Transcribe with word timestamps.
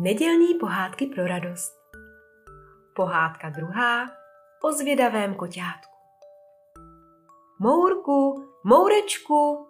Nedělní 0.00 0.54
pohádky 0.54 1.06
pro 1.06 1.26
radost. 1.26 1.72
Pohádka 2.96 3.50
druhá 3.50 4.06
o 4.64 4.72
zvědavém 4.72 5.34
koťátku. 5.34 5.92
Mourku, 7.60 8.44
mourečku, 8.64 9.68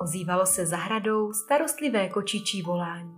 ozývalo 0.00 0.46
se 0.46 0.66
zahradou 0.66 1.32
starostlivé 1.32 2.08
kočičí 2.08 2.62
volání. 2.62 3.16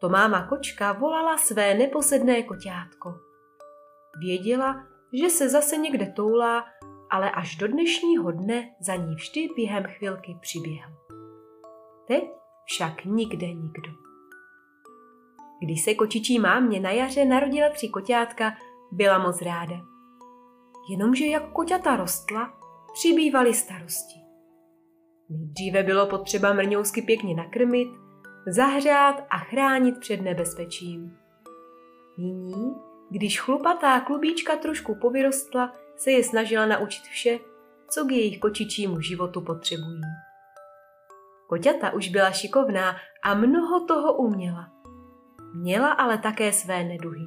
To 0.00 0.08
máma 0.08 0.46
kočka 0.46 0.92
volala 0.92 1.38
své 1.38 1.74
neposedné 1.74 2.42
koťátko. 2.42 3.14
Věděla, 4.18 4.86
že 5.22 5.30
se 5.30 5.48
zase 5.48 5.76
někde 5.76 6.12
toulá, 6.16 6.64
ale 7.10 7.30
až 7.30 7.56
do 7.56 7.68
dnešního 7.68 8.30
dne 8.30 8.74
za 8.80 8.94
ní 8.94 9.14
vždy 9.14 9.48
během 9.56 9.84
chvilky 9.84 10.38
přiběhl. 10.40 10.92
Teď 12.08 12.24
však 12.64 13.04
nikde 13.04 13.46
nikdo. 13.46 14.03
Když 15.64 15.84
se 15.84 15.94
kočičí 15.94 16.38
mámě 16.38 16.80
na 16.80 16.90
jaře 16.90 17.24
narodila 17.24 17.68
tři 17.68 17.88
koťátka, 17.88 18.56
byla 18.92 19.18
moc 19.18 19.42
ráda. 19.42 19.76
Jenomže 20.90 21.26
jak 21.26 21.52
koťata 21.52 21.96
rostla, 21.96 22.52
přibývaly 22.92 23.54
starosti. 23.54 24.20
Nejdříve 25.28 25.82
bylo 25.82 26.06
potřeba 26.06 26.52
mrňousky 26.52 27.02
pěkně 27.02 27.34
nakrmit, 27.34 27.88
zahřát 28.46 29.26
a 29.30 29.38
chránit 29.38 29.98
před 29.98 30.22
nebezpečím. 30.22 31.16
Nyní, 32.18 32.74
když 33.10 33.40
chlupatá 33.40 34.00
klubíčka 34.00 34.56
trošku 34.56 34.94
povyrostla, 34.94 35.72
se 35.96 36.10
je 36.10 36.24
snažila 36.24 36.66
naučit 36.66 37.02
vše, 37.02 37.38
co 37.88 38.04
k 38.04 38.12
jejich 38.12 38.40
kočičímu 38.40 39.00
životu 39.00 39.40
potřebují. 39.40 40.00
Koťata 41.48 41.92
už 41.92 42.08
byla 42.08 42.30
šikovná 42.30 42.96
a 43.22 43.34
mnoho 43.34 43.86
toho 43.86 44.16
uměla. 44.16 44.73
Měla 45.56 45.92
ale 45.92 46.18
také 46.18 46.52
své 46.52 46.84
neduhy. 46.84 47.26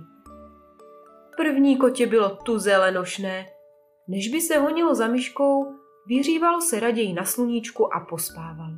První 1.37 1.77
kotě 1.77 2.07
bylo 2.07 2.29
tu 2.29 2.59
zelenošné. 2.59 3.45
Než 4.07 4.27
by 4.27 4.41
se 4.41 4.57
honilo 4.57 4.95
za 4.95 5.07
myškou, 5.07 5.65
vyřívalo 6.07 6.61
se 6.61 6.79
raději 6.79 7.13
na 7.13 7.25
sluníčku 7.25 7.93
a 7.93 7.99
pospával. 7.99 8.71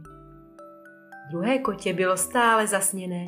Druhé 1.32 1.60
kotě 1.60 1.94
bylo 1.94 2.18
stále 2.18 2.68
zasněné. 2.68 3.26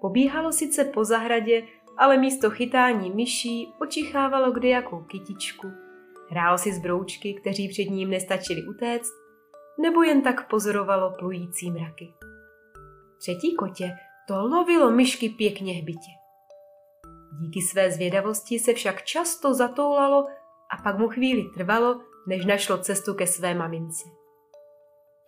Pobíhalo 0.00 0.52
sice 0.52 0.84
po 0.84 1.04
zahradě, 1.04 1.62
ale 1.98 2.18
místo 2.18 2.50
chytání 2.50 3.10
myší 3.10 3.72
očichávalo 3.80 4.52
kde 4.52 4.68
jakou 4.68 5.00
kytičku. 5.00 5.72
Hrálo 6.30 6.58
si 6.58 6.72
z 6.72 6.78
broučky, 6.78 7.34
kteří 7.34 7.68
před 7.68 7.84
ním 7.84 8.10
nestačili 8.10 8.62
utéct, 8.66 9.12
nebo 9.80 10.02
jen 10.02 10.22
tak 10.22 10.48
pozorovalo 10.50 11.10
plující 11.18 11.70
mraky. 11.70 12.14
Třetí 13.18 13.54
kotě 13.54 13.96
to 14.28 14.46
lovilo 14.46 14.90
myšky 14.90 15.28
pěkně 15.28 15.72
hbitě. 15.72 16.10
Díky 17.40 17.62
své 17.62 17.90
zvědavosti 17.90 18.58
se 18.58 18.74
však 18.74 19.02
často 19.02 19.54
zatoulalo 19.54 20.26
a 20.70 20.82
pak 20.82 20.98
mu 20.98 21.08
chvíli 21.08 21.42
trvalo, 21.54 22.00
než 22.26 22.44
našlo 22.44 22.78
cestu 22.78 23.14
ke 23.14 23.26
své 23.26 23.54
mamince. 23.54 24.04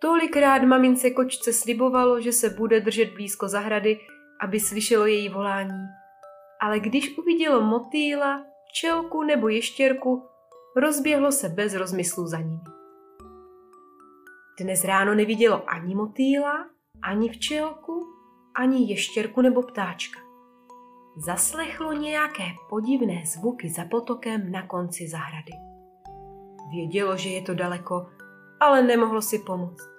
Tolikrát 0.01 0.63
mamince 0.63 1.09
kočce 1.09 1.53
slibovalo, 1.53 2.21
že 2.21 2.31
se 2.31 2.49
bude 2.49 2.79
držet 2.79 3.13
blízko 3.13 3.47
zahrady, 3.47 3.99
aby 4.41 4.59
slyšelo 4.59 5.05
její 5.05 5.29
volání. 5.29 5.85
Ale 6.61 6.79
když 6.79 7.17
uvidělo 7.17 7.61
motýla, 7.61 8.45
čelku 8.73 9.23
nebo 9.23 9.49
ještěrku, 9.49 10.23
rozběhlo 10.75 11.31
se 11.31 11.49
bez 11.49 11.73
rozmyslu 11.73 12.27
za 12.27 12.37
nimi. 12.37 12.75
Dnes 14.59 14.83
ráno 14.83 15.15
nevidělo 15.15 15.69
ani 15.69 15.95
motýla, 15.95 16.65
ani 17.03 17.29
včelku, 17.29 18.14
ani 18.55 18.89
ještěrku 18.91 19.41
nebo 19.41 19.63
ptáčka. 19.63 20.19
Zaslechlo 21.17 21.93
nějaké 21.93 22.43
podivné 22.69 23.23
zvuky 23.25 23.69
za 23.69 23.85
potokem 23.85 24.51
na 24.51 24.67
konci 24.67 25.07
zahrady. 25.07 25.51
Vědělo, 26.71 27.17
že 27.17 27.29
je 27.29 27.41
to 27.41 27.53
daleko, 27.53 28.07
ale 28.59 28.83
nemohlo 28.83 29.21
si 29.21 29.39
pomoct. 29.39 29.89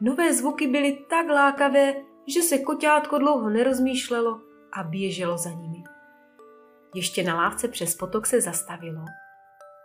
Nové 0.00 0.34
zvuky 0.34 0.66
byly 0.66 0.98
tak 1.10 1.26
lákavé, 1.26 1.94
že 2.26 2.42
se 2.42 2.58
koťátko 2.58 3.18
dlouho 3.18 3.50
nerozmýšlelo 3.50 4.40
a 4.72 4.82
běželo 4.82 5.38
za 5.38 5.50
nimi. 5.50 5.84
Ještě 6.94 7.22
na 7.22 7.34
lávce 7.34 7.68
přes 7.68 7.94
potok 7.94 8.26
se 8.26 8.40
zastavilo. 8.40 9.04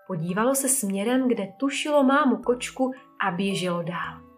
Podívalo 0.08 0.56
se 0.56 0.70
směrem, 0.70 1.28
kde 1.28 1.54
tušilo 1.60 2.04
mámu 2.04 2.38
kočku 2.38 2.92
a 3.28 3.32
běželo 3.32 3.84
dál. 3.84 4.29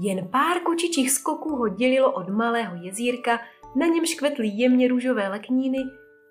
Jen 0.00 0.28
pár 0.28 0.60
kočičích 0.60 1.10
skoků 1.10 1.56
ho 1.56 1.68
dělilo 1.68 2.12
od 2.12 2.28
malého 2.28 2.76
jezírka, 2.76 3.40
na 3.76 3.86
němž 3.86 4.14
kvetly 4.14 4.48
jemně 4.48 4.88
růžové 4.88 5.28
lekníny 5.28 5.78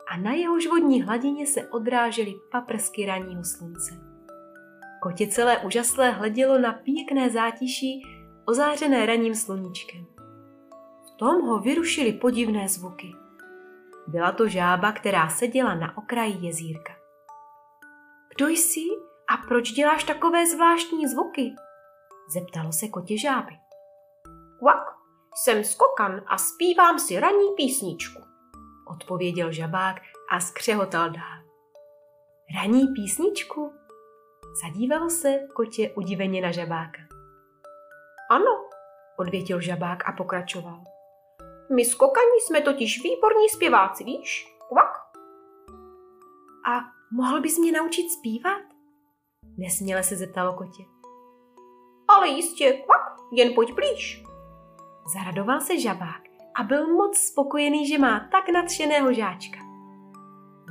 a 0.07 0.17
na 0.17 0.33
jehož 0.33 0.67
vodní 0.67 1.01
hladině 1.01 1.47
se 1.47 1.67
odrážely 1.67 2.33
paprsky 2.51 3.05
ranního 3.05 3.43
slunce. 3.43 3.93
Kotě 5.01 5.27
celé 5.27 5.57
úžaslé 5.57 6.11
hledělo 6.11 6.57
na 6.57 6.73
pěkné 6.73 7.29
zátiší, 7.29 8.01
ozářené 8.45 9.05
raním 9.05 9.35
sluníčkem. 9.35 10.05
V 11.07 11.17
tom 11.17 11.41
ho 11.41 11.59
vyrušily 11.59 12.13
podivné 12.13 12.67
zvuky. 12.67 13.15
Byla 14.07 14.31
to 14.31 14.47
žába, 14.47 14.91
která 14.91 15.29
seděla 15.29 15.75
na 15.75 15.97
okraji 15.97 16.37
jezírka. 16.41 16.93
Kdo 18.35 18.47
jsi 18.47 18.83
a 19.29 19.37
proč 19.47 19.71
děláš 19.71 20.03
takové 20.03 20.47
zvláštní 20.47 21.07
zvuky? 21.07 21.55
Zeptalo 22.29 22.71
se 22.71 22.87
kotě 22.87 23.17
žáby. 23.17 23.53
Kvak, 24.59 24.95
jsem 25.35 25.63
skokan 25.63 26.21
a 26.27 26.37
zpívám 26.37 26.99
si 26.99 27.19
ranní 27.19 27.53
písničku, 27.57 28.21
odpověděl 28.87 29.51
žabák 29.51 29.95
a 30.31 30.39
skřehotal 30.39 31.09
dál. 31.09 31.45
Ranní 32.55 32.87
písničku? 32.87 33.73
Zadívalo 34.63 35.09
se 35.09 35.39
kotě 35.55 35.93
udiveně 35.95 36.41
na 36.41 36.51
žabáka. 36.51 37.01
Ano, 38.29 38.69
odvětil 39.17 39.61
žabák 39.61 40.09
a 40.09 40.11
pokračoval. 40.11 40.83
My 41.75 41.85
skokani 41.85 42.41
jsme 42.41 42.61
totiž 42.61 43.03
výborní 43.03 43.49
zpěváci, 43.49 44.03
víš? 44.03 44.57
Kvak. 44.69 44.97
A 46.69 46.81
mohl 47.11 47.41
bys 47.41 47.57
mě 47.57 47.71
naučit 47.71 48.09
zpívat? 48.09 48.61
Nesměle 49.57 50.03
se 50.03 50.15
zeptalo 50.15 50.53
kotě. 50.53 50.83
Ale 52.25 52.33
jistě, 52.33 52.73
kvak, 52.73 53.17
jen 53.31 53.53
pojď 53.53 53.73
blíž. 53.73 54.23
Zaradoval 55.13 55.61
se 55.61 55.79
žabák 55.79 56.21
a 56.55 56.63
byl 56.63 56.87
moc 56.93 57.17
spokojený, 57.17 57.87
že 57.87 57.97
má 57.97 58.27
tak 58.31 58.49
nadšeného 58.49 59.13
žáčka. 59.13 59.59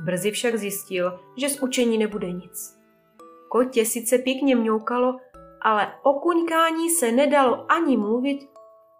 Brzy 0.05 0.31
však 0.31 0.55
zjistil, 0.55 1.19
že 1.37 1.49
z 1.49 1.61
učení 1.61 1.97
nebude 1.97 2.31
nic. 2.31 2.79
Kotě 3.49 3.85
sice 3.85 4.17
pěkně 4.17 4.55
mňoukalo, 4.55 5.17
ale 5.61 5.93
o 6.03 6.13
kuňkání 6.13 6.89
se 6.89 7.11
nedalo 7.11 7.71
ani 7.71 7.97
mluvit 7.97 8.49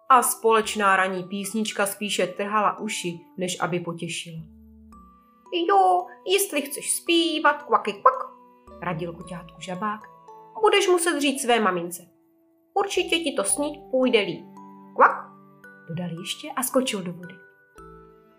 a 0.08 0.22
společná 0.22 0.96
raní 0.96 1.24
písnička 1.24 1.86
spíše 1.86 2.26
trhala 2.26 2.78
uši, 2.78 3.20
než 3.38 3.60
aby 3.60 3.80
potěšila. 3.80 4.40
Jo, 5.68 6.06
jestli 6.26 6.62
chceš 6.62 6.96
zpívat, 6.96 7.62
kvaky 7.62 7.92
kvak, 7.92 8.30
radil 8.82 9.12
koťátku 9.12 9.60
žabák, 9.60 10.00
budeš 10.60 10.88
muset 10.88 11.20
říct 11.20 11.42
své 11.42 11.60
mamince. 11.60 12.15
Určitě 12.78 13.18
ti 13.18 13.32
to 13.32 13.44
snít 13.44 13.80
půjde 13.90 14.20
líp. 14.20 14.46
Kvak, 14.94 15.28
dodal 15.88 16.10
ještě 16.20 16.50
a 16.56 16.62
skočil 16.62 17.02
do 17.02 17.12
vody. 17.12 17.34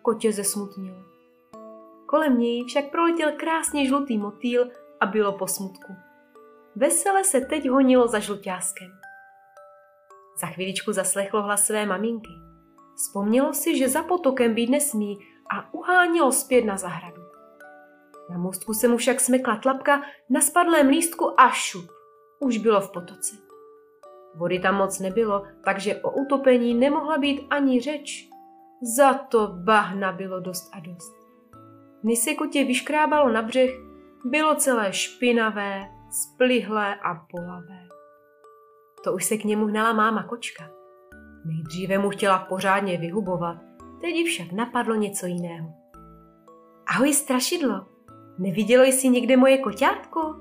Kotě 0.02 0.32
zesmutnilo. 0.32 0.98
Kolem 2.06 2.40
něj 2.40 2.66
však 2.66 2.92
proletěl 2.92 3.32
krásně 3.32 3.88
žlutý 3.88 4.18
motýl 4.18 4.68
a 5.00 5.06
bylo 5.06 5.38
po 5.38 5.48
smutku. 5.48 5.94
Vesele 6.76 7.24
se 7.24 7.42
teď 7.42 7.70
honilo 7.70 8.08
za 8.08 8.20
žluťáskem. 8.20 8.88
Za 10.42 10.48
chvíličku 10.48 10.94
zaslechlo 10.94 11.42
hlas 11.42 11.66
své 11.66 11.86
maminky. 11.86 12.32
Vzpomnělo 12.96 13.54
si, 13.54 13.78
že 13.78 13.90
za 13.90 14.04
potokem 14.04 14.54
být 14.54 14.70
nesmí 14.70 15.20
a 15.52 15.74
uhánělo 15.74 16.32
zpět 16.32 16.66
na 16.66 16.78
zahradu. 16.78 17.22
Na 18.30 18.38
můstku 18.38 18.74
se 18.74 18.88
mu 18.88 18.98
však 18.98 19.20
smekla 19.20 19.56
tlapka 19.56 20.02
na 20.30 20.42
spadlém 20.42 20.88
lístku 20.88 21.42
a 21.42 21.50
šup. 21.50 21.92
Už 22.40 22.58
bylo 22.58 22.82
v 22.82 22.92
potoce. 22.92 23.47
Vody 24.38 24.60
tam 24.60 24.76
moc 24.76 25.00
nebylo, 25.00 25.44
takže 25.64 25.96
o 25.96 26.12
utopení 26.12 26.74
nemohla 26.74 27.18
být 27.18 27.48
ani 27.50 27.82
řeč. 27.82 28.30
Za 28.98 29.14
to 29.14 29.48
bahna 29.48 30.12
bylo 30.12 30.40
dost 30.40 30.72
a 30.74 30.80
dost. 30.80 31.16
Než 32.04 32.20
se 32.20 32.36
kotě 32.36 32.64
vyškrábalo 32.64 33.32
na 33.32 33.42
břeh, 33.42 33.72
bylo 34.26 34.56
celé 34.56 34.94
špinavé, 34.94 35.82
splihlé 36.12 36.96
a 36.96 37.26
bolavé. 37.34 37.88
To 39.04 39.14
už 39.14 39.26
se 39.26 39.38
k 39.38 39.44
němu 39.44 39.66
hnala 39.66 39.94
máma 39.94 40.24
kočka. 40.24 40.70
Nejdříve 41.46 41.98
mu 41.98 42.10
chtěla 42.10 42.40
pořádně 42.40 42.98
vyhubovat, 42.98 43.58
teď 44.02 44.26
však 44.26 44.52
napadlo 44.52 44.96
něco 44.96 45.26
jiného. 45.26 45.74
Ahoj 46.88 47.14
strašidlo, 47.14 47.86
nevidělo 48.38 48.84
jsi 48.84 49.10
někde 49.10 49.38
moje 49.38 49.58
koťátko? 49.58 50.36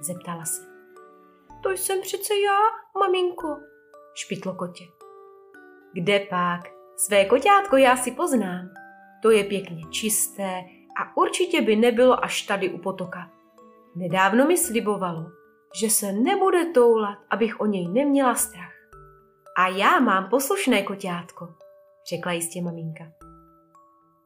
Zeptala 0.00 0.44
se. 0.44 0.69
To 1.62 1.70
jsem 1.70 2.00
přece 2.00 2.34
já, 2.34 2.58
maminko, 3.00 3.56
špitlo 4.14 4.54
kotě. 4.54 4.84
Kde 5.92 6.20
pak? 6.20 6.60
Své 6.96 7.24
koťátko 7.24 7.76
já 7.76 7.96
si 7.96 8.10
poznám. 8.10 8.68
To 9.22 9.30
je 9.30 9.44
pěkně 9.44 9.82
čisté 9.90 10.64
a 11.00 11.16
určitě 11.16 11.60
by 11.60 11.76
nebylo 11.76 12.24
až 12.24 12.42
tady 12.42 12.70
u 12.70 12.78
potoka. 12.78 13.30
Nedávno 13.94 14.46
mi 14.46 14.58
slibovalo, 14.58 15.26
že 15.80 15.90
se 15.90 16.12
nebude 16.12 16.64
toulat, 16.64 17.18
abych 17.30 17.60
o 17.60 17.66
něj 17.66 17.88
neměla 17.88 18.34
strach. 18.34 18.72
A 19.56 19.68
já 19.68 20.00
mám 20.00 20.28
poslušné 20.28 20.82
koťátko, 20.82 21.54
řekla 22.10 22.32
jistě 22.32 22.62
maminka. 22.62 23.04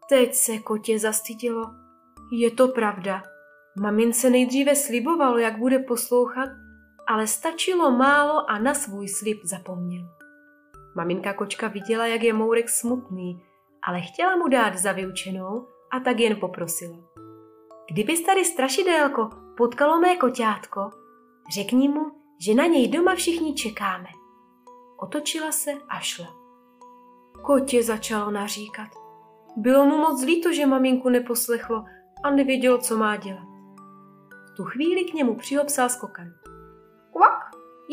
Teď 0.09 0.35
se 0.35 0.59
kotě 0.59 0.99
zastydělo. 0.99 1.71
Je 2.33 2.51
to 2.51 2.69
pravda. 2.69 3.23
Mamince 3.81 4.31
nejdříve 4.31 4.77
slibovalo, 4.77 5.39
jak 5.39 5.59
bude 5.59 5.79
poslouchat, 5.79 6.49
ale 7.07 7.27
stačilo 7.27 7.91
málo 7.91 8.51
a 8.51 8.59
na 8.59 8.75
svůj 8.75 9.09
slib 9.09 9.41
zapomněl. 9.45 10.09
Maminka 10.97 11.33
kočka 11.33 11.69
viděla, 11.69 12.07
jak 12.07 12.23
je 12.23 12.33
Mourek 12.33 12.69
smutný, 12.69 13.43
ale 13.83 14.01
chtěla 14.01 14.37
mu 14.37 14.49
dát 14.49 14.75
za 14.75 14.93
vyučenou 14.93 15.67
a 15.93 16.01
tak 16.01 16.21
jen 16.21 16.41
poprosila. 16.41 16.97
Kdybys 17.91 18.23
tady 18.23 18.45
strašidélko 18.45 19.31
potkalo 19.57 20.01
mé 20.01 20.17
koťátko, 20.17 20.91
řekni 21.55 21.89
mu, 21.89 22.05
že 22.41 22.55
na 22.55 22.67
něj 22.67 22.89
doma 22.89 23.15
všichni 23.15 23.55
čekáme. 23.55 24.09
Otočila 24.97 25.53
se 25.53 25.71
a 25.89 26.01
šla. 26.01 26.27
Kotě 27.43 27.83
začalo 27.83 28.31
naříkat. 28.31 28.89
Bylo 29.57 29.87
mu 29.87 29.99
moc 29.99 30.25
líto, 30.25 30.53
že 30.53 30.67
maminku 30.67 31.09
neposlechlo 31.09 31.85
a 32.25 32.31
nevědělo, 32.31 32.79
co 32.79 32.97
má 32.97 33.17
dělat. 33.17 33.49
V 34.53 34.57
tu 34.57 34.65
chvíli 34.65 35.05
k 35.05 35.15
němu 35.15 35.37
přihopsal 35.37 35.89
skokan. 35.89 36.27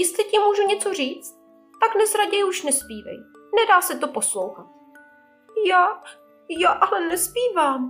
Jestli 0.02 0.24
ti 0.24 0.40
můžu 0.40 0.68
něco 0.68 0.94
říct, 0.94 1.40
tak 1.82 1.94
dnes 1.96 2.16
raději 2.16 2.44
už 2.44 2.64
nespívej. 2.64 3.18
Nedá 3.56 3.82
se 3.82 3.98
to 3.98 4.08
poslouchat. 4.08 4.68
Já, 5.68 6.04
já 6.60 6.70
ale 6.70 7.08
nespívám, 7.08 7.90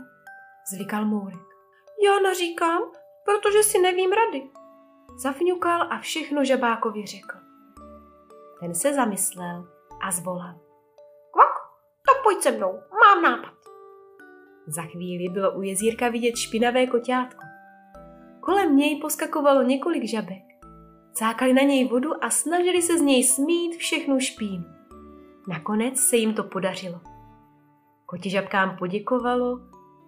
zlikal 0.74 1.06
Mourek. 1.06 1.48
Já 2.06 2.19
naříkám, 2.19 2.81
protože 3.25 3.63
si 3.63 3.80
nevím 3.80 4.12
rady. 4.12 4.50
Zafňukal 5.18 5.81
a 5.81 6.00
všechno 6.00 6.46
žabákovi 6.46 7.06
řekl. 7.06 7.38
Ten 8.60 8.75
se 8.75 8.94
zamyslel 8.94 9.68
a 10.02 10.12
zvolal. 10.12 10.56
Kvak, 11.34 11.54
tak 12.06 12.24
pojď 12.24 12.42
se 12.42 12.52
mnou, 12.52 12.80
mám 13.00 13.22
nápad. 13.22 13.54
Za 14.68 14.81
chvíli 14.81 15.30
bylo 15.30 15.52
u 15.52 15.62
jezírka 15.62 16.10
vidět 16.10 16.36
špinavé 16.36 16.88
koťátko. 16.88 17.42
Kolem 18.40 18.78
něj 18.78 19.02
poskakovalo 19.02 19.63
několik 19.63 20.04
žabek. 20.04 20.50
Cákali 21.13 21.54
na 21.54 21.62
něj 21.62 21.88
vodu 21.88 22.24
a 22.24 22.30
snažili 22.30 22.81
se 22.81 22.98
z 22.98 23.02
něj 23.02 23.24
smít 23.24 23.75
všechnu 23.75 24.19
špínu. 24.19 24.63
Nakonec 25.48 26.00
se 26.00 26.18
jim 26.18 26.34
to 26.34 26.44
podařilo. 26.44 27.00
Kotě 28.06 28.30
žabkám 28.30 28.78
poděkovalo, 28.78 29.60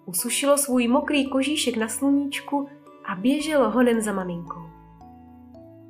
usušilo 0.05 0.57
svůj 0.57 0.87
mokrý 0.87 1.29
kožíšek 1.29 1.77
na 1.77 1.87
sluníčku 1.87 2.69
a 3.05 3.15
běželo 3.15 3.69
honem 3.69 4.01
za 4.01 4.13
maminkou. 4.13 4.61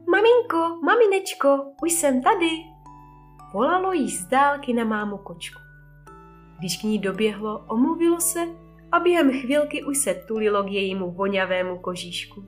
Maminko, 0.09 0.79
maminečko, 0.85 1.65
už 1.83 1.93
jsem 1.93 2.21
tady, 2.21 2.49
volalo 3.53 3.93
jí 3.93 4.09
z 4.09 4.27
dálky 4.27 4.73
na 4.73 4.83
mámu 4.83 5.17
kočku. 5.17 5.59
Když 6.59 6.77
k 6.77 6.83
ní 6.83 6.99
doběhlo, 6.99 7.65
omluvilo 7.67 8.21
se 8.21 8.39
a 8.91 8.99
během 8.99 9.31
chvilky 9.31 9.83
už 9.83 9.97
se 9.97 10.13
tulilo 10.13 10.63
k 10.63 10.71
jejímu 10.71 11.11
voňavému 11.11 11.79
kožíšku. 11.79 12.47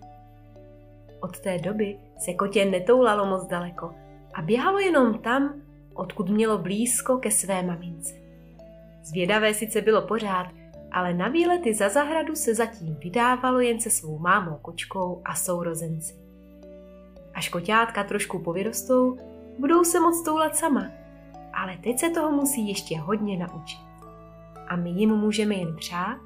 Od 1.25 1.39
té 1.39 1.59
doby 1.59 1.97
se 2.17 2.33
kotě 2.33 2.65
netoulalo 2.65 3.25
moc 3.25 3.47
daleko 3.47 3.95
a 4.33 4.41
běhalo 4.41 4.79
jenom 4.79 5.19
tam, 5.19 5.61
odkud 5.93 6.29
mělo 6.29 6.57
blízko 6.57 7.17
ke 7.17 7.31
své 7.31 7.63
mamince. 7.63 8.13
Zvědavé 9.03 9.53
sice 9.53 9.81
bylo 9.81 10.01
pořád, 10.01 10.47
ale 10.91 11.13
na 11.13 11.27
výlety 11.27 11.73
za 11.73 11.89
zahradu 11.89 12.35
se 12.35 12.55
zatím 12.55 12.95
vydávalo 12.95 13.59
jen 13.59 13.79
se 13.79 13.89
svou 13.89 14.19
mámou 14.19 14.55
kočkou 14.61 15.21
a 15.25 15.35
sourozenci. 15.35 16.15
Až 17.33 17.49
koťátka 17.49 18.03
trošku 18.03 18.39
povyrostou, 18.39 19.17
budou 19.59 19.83
se 19.83 19.99
moc 19.99 20.23
toulat 20.23 20.55
sama, 20.55 20.87
ale 21.53 21.77
teď 21.83 21.99
se 21.99 22.09
toho 22.09 22.31
musí 22.31 22.67
ještě 22.67 22.99
hodně 22.99 23.37
naučit. 23.37 23.81
A 24.67 24.75
my 24.75 24.89
jim 24.89 25.09
můžeme 25.09 25.55
jen 25.55 25.75
přát, 25.75 26.17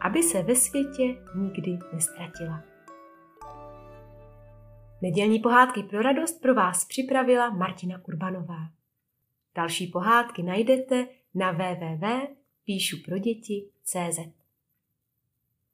aby 0.00 0.22
se 0.22 0.42
ve 0.42 0.54
světě 0.54 1.16
nikdy 1.34 1.78
nestratila. 1.92 2.75
Nedělní 5.02 5.40
pohádky 5.40 5.82
pro 5.82 6.02
radost 6.02 6.40
pro 6.40 6.54
vás 6.54 6.84
připravila 6.84 7.50
Martina 7.50 8.00
Urbanová. 8.08 8.70
Další 9.56 9.86
pohádky 9.86 10.42
najdete 10.42 11.08
na 11.34 11.52
www.píšuproděti.cz 11.52 14.35